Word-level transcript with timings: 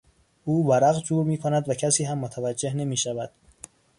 او 0.45 0.65
ورق 0.67 1.03
جور 1.03 1.23
میکند 1.25 1.69
و 1.69 1.73
کسی 1.73 2.03
هم 2.03 2.19
متوجه 2.19 2.73
نمیشود. 2.73 3.31